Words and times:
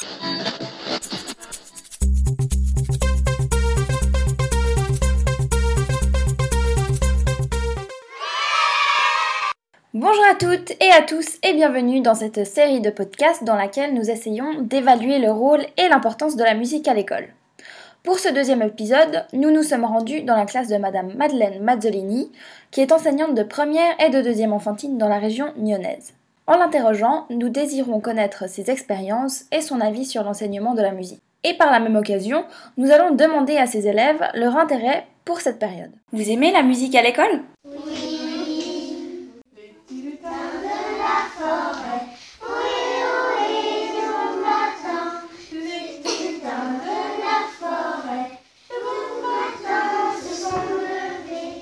Bonjour 0.00 0.14
à 10.30 10.36
toutes 10.38 10.70
et 10.80 10.92
à 10.92 11.02
tous 11.02 11.38
et 11.42 11.52
bienvenue 11.52 12.00
dans 12.00 12.14
cette 12.14 12.46
série 12.46 12.80
de 12.80 12.90
podcasts 12.90 13.42
dans 13.42 13.56
laquelle 13.56 13.92
nous 13.94 14.08
essayons 14.08 14.62
d'évaluer 14.62 15.18
le 15.18 15.32
rôle 15.32 15.66
et 15.76 15.88
l'importance 15.88 16.36
de 16.36 16.44
la 16.44 16.54
musique 16.54 16.86
à 16.86 16.94
l'école. 16.94 17.28
Pour 18.04 18.20
ce 18.20 18.28
deuxième 18.28 18.62
épisode, 18.62 19.26
nous 19.32 19.50
nous 19.50 19.64
sommes 19.64 19.84
rendus 19.84 20.22
dans 20.22 20.36
la 20.36 20.46
classe 20.46 20.68
de 20.68 20.76
Madame 20.76 21.12
Madeleine 21.14 21.60
Mazzolini, 21.60 22.30
qui 22.70 22.82
est 22.82 22.92
enseignante 22.92 23.34
de 23.34 23.42
première 23.42 24.00
et 24.00 24.10
de 24.10 24.22
deuxième 24.22 24.52
enfantine 24.52 24.96
dans 24.96 25.08
la 25.08 25.18
région 25.18 25.52
lyonnaise. 25.56 26.12
En 26.50 26.56
l'interrogeant, 26.56 27.26
nous 27.28 27.50
désirons 27.50 28.00
connaître 28.00 28.48
ses 28.48 28.70
expériences 28.70 29.44
et 29.52 29.60
son 29.60 29.82
avis 29.82 30.06
sur 30.06 30.22
l'enseignement 30.24 30.72
de 30.72 30.80
la 30.80 30.92
musique. 30.92 31.20
Et 31.44 31.52
par 31.52 31.70
la 31.70 31.78
même 31.78 31.94
occasion, 31.94 32.42
nous 32.78 32.90
allons 32.90 33.14
demander 33.14 33.58
à 33.58 33.66
ses 33.66 33.86
élèves 33.86 34.26
leur 34.32 34.56
intérêt 34.56 35.06
pour 35.26 35.42
cette 35.42 35.58
période. 35.58 35.90
Vous 36.10 36.30
aimez 36.30 36.50
la 36.50 36.62
musique 36.62 36.94
à 36.94 37.02
l'école? 37.02 37.42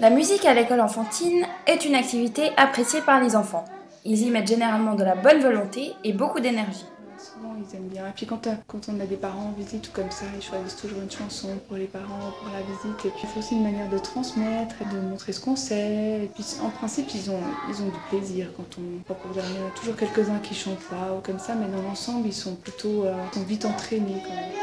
La 0.00 0.10
musique 0.10 0.44
à 0.44 0.54
l'école 0.54 0.80
enfantine 0.80 1.46
est 1.68 1.84
une 1.84 1.94
activité 1.94 2.50
appréciée 2.56 3.02
par 3.02 3.20
les 3.20 3.36
enfants. 3.36 3.64
Ils 4.04 4.20
y 4.22 4.30
mettent 4.30 4.48
généralement 4.48 4.94
de 4.94 5.04
la 5.04 5.14
bonne 5.14 5.40
volonté 5.40 5.92
et 6.02 6.12
beaucoup 6.12 6.40
d'énergie. 6.40 6.84
Souvent, 7.18 7.54
ils 7.56 7.76
aiment 7.76 7.86
bien. 7.86 8.08
Et 8.08 8.12
puis 8.16 8.26
quand, 8.26 8.48
quand, 8.66 8.88
on 8.88 8.98
a 8.98 9.06
des 9.06 9.16
parents 9.16 9.50
en 9.50 9.52
visite 9.52 9.86
ou 9.88 9.92
comme 9.92 10.10
ça, 10.10 10.24
ils 10.34 10.42
choisissent 10.42 10.74
toujours 10.74 11.00
une 11.00 11.10
chanson 11.10 11.50
pour 11.68 11.76
les 11.76 11.86
parents, 11.86 12.32
pour 12.40 12.50
la 12.52 12.62
visite. 12.62 13.04
Et 13.04 13.10
puis 13.10 13.28
c'est 13.32 13.38
aussi 13.38 13.54
une 13.54 13.62
manière 13.62 13.88
de 13.88 13.98
transmettre 13.98 14.74
et 14.82 14.92
de 14.92 15.00
montrer 15.00 15.32
ce 15.32 15.38
qu'on 15.38 15.54
sait. 15.54 16.24
Et 16.24 16.30
puis 16.34 16.44
en 16.64 16.70
principe, 16.70 17.14
ils 17.14 17.30
ont, 17.30 17.38
ils 17.68 17.80
ont 17.80 17.86
du 17.86 17.98
plaisir 18.10 18.48
quand 18.56 18.76
on 18.76 19.02
pour 19.04 19.16
Il 19.34 19.36
y 19.36 19.40
a 19.40 19.70
toujours 19.78 19.94
quelques-uns 19.94 20.40
qui 20.40 20.54
chantent 20.54 20.88
pas 20.90 21.14
ou 21.16 21.20
comme 21.20 21.38
ça, 21.38 21.54
mais 21.54 21.68
dans 21.68 21.82
l'ensemble, 21.82 22.26
ils 22.26 22.32
sont 22.32 22.56
plutôt 22.56 23.04
euh, 23.04 23.14
sont 23.32 23.42
vite 23.42 23.64
entraînés 23.64 24.20
quand 24.26 24.34
même. 24.34 24.61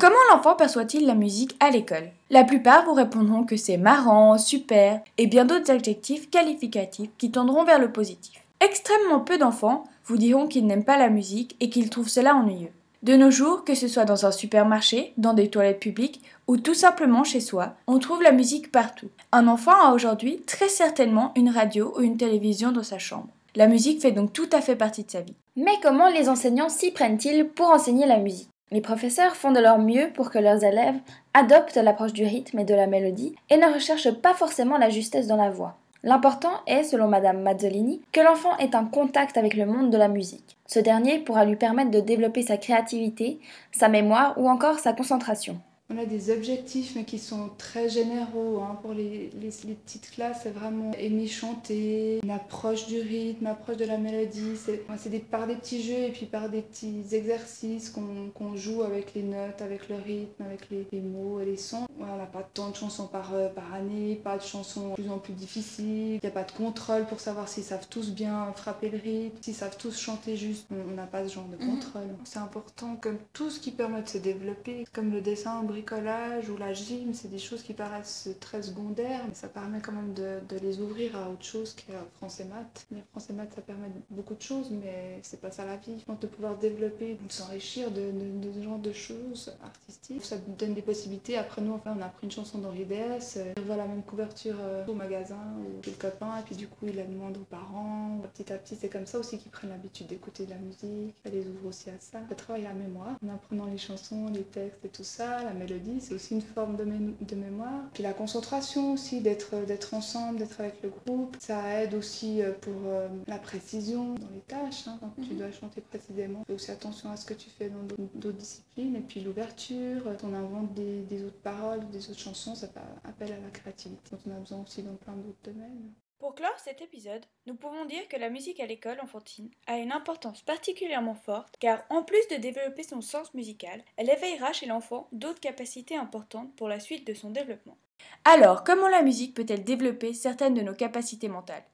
Comment 0.00 0.16
l'enfant 0.32 0.54
perçoit-il 0.54 1.04
la 1.04 1.14
musique 1.14 1.54
à 1.60 1.68
l'école? 1.68 2.08
La 2.30 2.44
plupart 2.44 2.86
vous 2.86 2.94
répondront 2.94 3.44
que 3.44 3.58
c'est 3.58 3.76
marrant, 3.76 4.38
super 4.38 5.02
et 5.18 5.26
bien 5.26 5.44
d'autres 5.44 5.70
adjectifs 5.70 6.30
qualificatifs 6.30 7.10
qui 7.18 7.30
tendront 7.30 7.64
vers 7.64 7.78
le 7.78 7.92
positif. 7.92 8.42
Extrêmement 8.60 9.20
peu 9.20 9.36
d'enfants 9.36 9.84
vous 10.06 10.16
diront 10.16 10.48
qu'ils 10.48 10.64
n'aiment 10.64 10.86
pas 10.86 10.96
la 10.96 11.10
musique 11.10 11.54
et 11.60 11.68
qu'ils 11.68 11.90
trouvent 11.90 12.08
cela 12.08 12.34
ennuyeux. 12.34 12.70
De 13.02 13.14
nos 13.14 13.30
jours, 13.30 13.62
que 13.62 13.74
ce 13.74 13.88
soit 13.88 14.06
dans 14.06 14.24
un 14.24 14.30
supermarché, 14.30 15.12
dans 15.18 15.34
des 15.34 15.50
toilettes 15.50 15.80
publiques 15.80 16.22
ou 16.46 16.56
tout 16.56 16.72
simplement 16.72 17.22
chez 17.22 17.40
soi, 17.40 17.74
on 17.86 17.98
trouve 17.98 18.22
la 18.22 18.32
musique 18.32 18.72
partout. 18.72 19.10
Un 19.32 19.48
enfant 19.48 19.78
a 19.84 19.92
aujourd'hui 19.92 20.40
très 20.46 20.70
certainement 20.70 21.32
une 21.36 21.50
radio 21.50 21.92
ou 21.98 22.00
une 22.00 22.16
télévision 22.16 22.72
dans 22.72 22.82
sa 22.82 22.98
chambre. 22.98 23.28
La 23.54 23.66
musique 23.66 24.00
fait 24.00 24.12
donc 24.12 24.32
tout 24.32 24.48
à 24.50 24.62
fait 24.62 24.76
partie 24.76 25.04
de 25.04 25.10
sa 25.10 25.20
vie. 25.20 25.34
Mais 25.56 25.78
comment 25.82 26.08
les 26.08 26.30
enseignants 26.30 26.70
s'y 26.70 26.90
prennent-ils 26.90 27.46
pour 27.46 27.68
enseigner 27.68 28.06
la 28.06 28.16
musique? 28.16 28.48
Les 28.72 28.80
professeurs 28.80 29.34
font 29.34 29.50
de 29.50 29.60
leur 29.60 29.78
mieux 29.78 30.10
pour 30.14 30.30
que 30.30 30.38
leurs 30.38 30.62
élèves 30.62 30.98
adoptent 31.34 31.76
l'approche 31.76 32.12
du 32.12 32.24
rythme 32.24 32.60
et 32.60 32.64
de 32.64 32.74
la 32.74 32.86
mélodie 32.86 33.34
et 33.50 33.56
ne 33.56 33.72
recherchent 33.72 34.12
pas 34.12 34.34
forcément 34.34 34.78
la 34.78 34.90
justesse 34.90 35.26
dans 35.26 35.36
la 35.36 35.50
voix. 35.50 35.76
L'important 36.02 36.52
est, 36.66 36.84
selon 36.84 37.08
Madame 37.08 37.42
Mazzolini, 37.42 38.00
que 38.12 38.20
l'enfant 38.20 38.56
ait 38.58 38.74
un 38.74 38.84
contact 38.84 39.36
avec 39.36 39.54
le 39.54 39.66
monde 39.66 39.90
de 39.90 39.98
la 39.98 40.08
musique. 40.08 40.56
Ce 40.66 40.78
dernier 40.78 41.18
pourra 41.18 41.44
lui 41.44 41.56
permettre 41.56 41.90
de 41.90 42.00
développer 42.00 42.42
sa 42.42 42.56
créativité, 42.56 43.40
sa 43.72 43.88
mémoire 43.88 44.34
ou 44.38 44.48
encore 44.48 44.78
sa 44.78 44.92
concentration. 44.92 45.60
On 45.92 45.98
a 45.98 46.04
des 46.04 46.30
objectifs, 46.30 46.92
mais 46.94 47.04
qui 47.04 47.18
sont 47.18 47.50
très 47.58 47.88
généraux. 47.88 48.60
Hein. 48.60 48.78
Pour 48.80 48.92
les, 48.92 49.30
les, 49.40 49.74
petites 49.74 50.12
classes, 50.12 50.40
c'est 50.44 50.52
vraiment 50.52 50.92
aimer 50.92 51.26
chanter, 51.26 52.20
une 52.22 52.30
approche 52.30 52.86
du 52.86 53.00
rythme, 53.00 53.46
approche 53.46 53.76
de 53.76 53.84
la 53.84 53.98
mélodie. 53.98 54.56
C'est 54.56 54.84
par 55.28 55.48
des 55.48 55.56
petits 55.56 55.82
jeux 55.82 56.04
et 56.04 56.12
puis 56.12 56.26
par 56.26 56.48
des 56.48 56.62
petits 56.62 57.02
exercices 57.12 57.90
qu'on 57.90 58.56
joue 58.56 58.82
avec 58.82 59.14
les 59.14 59.24
notes, 59.24 59.62
avec 59.62 59.88
le 59.88 59.96
rythme, 59.96 60.44
avec 60.44 60.68
les, 60.70 61.00
mots 61.00 61.40
et 61.40 61.44
les 61.44 61.56
sons. 61.56 61.86
on 61.98 62.04
n'a 62.04 62.26
pas 62.26 62.48
tant 62.54 62.70
de 62.70 62.76
chansons 62.76 63.08
par, 63.08 63.34
euh, 63.34 63.48
par 63.48 63.74
année, 63.74 64.20
pas 64.22 64.36
de 64.36 64.42
chansons 64.42 64.90
de 64.90 64.94
plus 64.94 65.10
en 65.10 65.18
plus 65.18 65.32
difficiles. 65.32 66.14
Il 66.14 66.20
n'y 66.22 66.28
a 66.28 66.30
pas 66.30 66.44
de 66.44 66.52
contrôle 66.52 67.06
pour 67.06 67.18
savoir 67.18 67.48
s'ils 67.48 67.64
savent 67.64 67.88
tous 67.88 68.10
bien 68.10 68.52
frapper 68.54 68.90
le 68.90 68.98
rythme, 68.98 69.36
s'ils 69.40 69.54
savent 69.54 69.76
tous 69.76 69.98
chanter 69.98 70.36
juste. 70.36 70.66
On 70.70 70.94
n'a 70.94 71.06
pas 71.06 71.26
ce 71.26 71.34
genre 71.34 71.48
de 71.48 71.56
mhm. 71.56 71.70
contrôle. 71.70 72.16
C'est 72.24 72.38
important 72.38 72.96
comme 73.00 73.18
tout 73.32 73.50
ce 73.50 73.58
qui 73.58 73.72
permet 73.72 74.02
de 74.02 74.08
se 74.08 74.18
développer, 74.18 74.84
comme 74.92 75.10
le 75.10 75.20
dessin, 75.20 75.64
bricolage 75.80 76.48
ou 76.50 76.56
la 76.56 76.72
gym, 76.74 77.14
c'est 77.14 77.30
des 77.30 77.38
choses 77.38 77.62
qui 77.62 77.72
paraissent 77.72 78.28
très 78.38 78.62
secondaires, 78.62 79.22
mais 79.26 79.34
ça 79.34 79.48
permet 79.48 79.80
quand 79.80 79.92
même 79.92 80.12
de, 80.14 80.40
les 80.62 80.80
ouvrir 80.80 81.16
à 81.16 81.30
autre 81.30 81.44
chose 81.44 81.74
qu'à 81.74 82.04
français 82.16 82.44
maths. 82.44 82.86
Les 82.90 83.02
français 83.10 83.32
maths, 83.32 83.52
ça 83.54 83.62
permet 83.62 83.88
beaucoup 84.10 84.34
de 84.34 84.42
choses, 84.42 84.70
mais 84.70 85.18
c'est 85.22 85.40
pas 85.40 85.50
ça 85.50 85.64
la 85.64 85.76
vie. 85.76 86.04
de 86.20 86.26
pouvoir 86.26 86.56
développer, 86.58 87.14
de 87.14 87.32
s'enrichir 87.32 87.90
de, 87.90 88.12
ce 88.54 88.62
genre 88.62 88.78
de 88.78 88.92
choses 88.92 89.56
artistiques, 89.62 90.24
ça 90.24 90.36
donne 90.58 90.74
des 90.74 90.82
possibilités. 90.82 91.36
Après, 91.38 91.62
nous, 91.62 91.72
enfin, 91.72 91.94
on 91.98 92.02
a 92.02 92.08
pris 92.08 92.26
une 92.26 92.30
chanson 92.30 92.58
d'Henri 92.58 92.84
Dess, 92.84 93.38
on 93.56 93.62
voit 93.62 93.76
la 93.76 93.86
même 93.86 94.02
couverture 94.02 94.56
euh, 94.60 94.84
au 94.86 94.94
magasin 94.94 95.38
ou 95.60 95.82
chez 95.82 95.92
le 95.92 95.96
copain, 95.96 96.38
et 96.38 96.42
puis 96.42 96.56
du 96.56 96.68
coup, 96.68 96.86
il 96.86 96.96
la 96.96 97.04
demande 97.04 97.36
aux 97.38 97.44
parents. 97.44 98.20
Petit 98.34 98.52
à 98.52 98.58
petit, 98.58 98.76
c'est 98.76 98.88
comme 98.88 99.06
ça 99.06 99.18
aussi 99.18 99.38
qu'ils 99.38 99.50
prennent 99.50 99.70
l'habitude 99.70 100.08
d'écouter 100.08 100.44
de 100.44 100.50
la 100.50 100.56
musique. 100.58 101.14
Ça 101.24 101.30
les 101.30 101.46
ouvre 101.46 101.68
aussi 101.68 101.88
à 101.88 101.98
ça. 101.98 102.20
Ça 102.28 102.34
travaille 102.34 102.64
la 102.64 102.74
mémoire 102.74 103.16
en 103.24 103.34
apprenant 103.34 103.66
les 103.66 103.78
chansons, 103.78 104.28
les 104.32 104.42
textes 104.42 104.84
et 104.84 104.88
tout 104.88 105.04
ça, 105.04 105.42
la 105.42 105.54
c'est 106.00 106.14
aussi 106.14 106.34
une 106.34 106.42
forme 106.42 106.76
de, 106.76 106.84
de, 106.84 107.34
mémoire. 107.36 107.82
Puis 107.92 108.02
la 108.02 108.12
concentration 108.12 108.92
aussi, 108.92 109.20
d'être 109.20 109.54
ensemble, 109.92 110.38
d'être 110.38 110.60
avec 110.60 110.82
le 110.82 110.90
groupe. 110.90 111.36
Ça 111.38 111.82
aide 111.82 111.94
aussi 111.94 112.42
euh, 112.42 112.52
pour 112.60 112.74
euh, 112.86 113.08
la 113.26 113.38
précision 113.38 114.14
dans 114.14 114.28
les 114.32 114.40
tâches, 114.40 114.86
hein, 114.88 114.98
quand 115.00 115.12
tu 115.22 115.32
mhm. 115.32 115.38
dois 115.38 115.52
chanter 115.52 115.80
précisément. 115.80 116.42
Fais 116.46 116.54
aussi 116.54 116.70
attention 116.70 117.10
à 117.10 117.16
ce 117.16 117.24
que 117.24 117.34
tu 117.34 117.50
fais 117.50 117.68
dans 117.68 117.82
d'autres 118.14 118.38
disciplines. 118.38 118.96
Et 118.96 119.00
puis 119.00 119.20
l'ouverture, 119.20 120.02
on 120.22 120.34
invente 120.34 120.74
des, 120.74 121.02
des, 121.02 121.24
autres 121.24 121.40
paroles, 121.42 121.88
des 121.90 122.10
autres 122.10 122.20
chansons, 122.20 122.54
ça 122.54 122.68
fait 122.68 122.80
appel 123.04 123.32
à 123.32 123.40
la 123.40 123.50
créativité, 123.50 124.02
dont 124.10 124.18
on 124.26 124.36
a 124.36 124.40
besoin 124.40 124.62
aussi 124.62 124.82
dans 124.82 124.94
plein 124.94 125.14
d'autres 125.14 125.38
domaines. 125.44 125.92
Pour 126.20 126.34
clore 126.34 126.58
cet 126.62 126.82
épisode, 126.82 127.24
nous 127.46 127.54
pouvons 127.54 127.86
dire 127.86 128.06
que 128.06 128.18
la 128.18 128.28
musique 128.28 128.60
à 128.60 128.66
l'école 128.66 129.00
enfantine 129.00 129.48
a 129.66 129.78
une 129.78 129.90
importance 129.90 130.42
particulièrement 130.42 131.14
forte 131.14 131.54
car 131.58 131.82
en 131.88 132.02
plus 132.02 132.28
de 132.30 132.36
développer 132.36 132.82
son 132.82 133.00
sens 133.00 133.32
musical, 133.32 133.82
elle 133.96 134.10
éveillera 134.10 134.52
chez 134.52 134.66
l'enfant 134.66 135.08
d'autres 135.12 135.40
capacités 135.40 135.96
importantes 135.96 136.54
pour 136.56 136.68
la 136.68 136.78
suite 136.78 137.06
de 137.06 137.14
son 137.14 137.30
développement. 137.30 137.78
Alors, 138.26 138.64
comment 138.64 138.88
la 138.88 139.00
musique 139.00 139.34
peut-elle 139.34 139.64
développer 139.64 140.12
certaines 140.12 140.52
de 140.52 140.60
nos 140.60 140.74
capacités 140.74 141.28
mentales? 141.28 141.64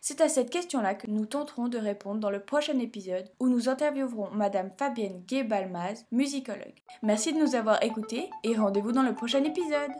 C'est 0.00 0.20
à 0.20 0.28
cette 0.28 0.50
question-là 0.50 0.94
que 0.94 1.10
nous 1.10 1.26
tenterons 1.26 1.66
de 1.66 1.78
répondre 1.78 2.20
dans 2.20 2.30
le 2.30 2.44
prochain 2.44 2.78
épisode 2.78 3.28
où 3.40 3.48
nous 3.48 3.68
interviewerons 3.68 4.30
Madame 4.30 4.70
Fabienne 4.78 5.24
Gay-Balmaz, 5.26 6.06
musicologue. 6.12 6.80
Merci 7.02 7.32
de 7.32 7.40
nous 7.40 7.56
avoir 7.56 7.82
écoutés 7.82 8.30
et 8.44 8.54
rendez-vous 8.54 8.92
dans 8.92 9.02
le 9.02 9.16
prochain 9.16 9.42
épisode. 9.42 9.90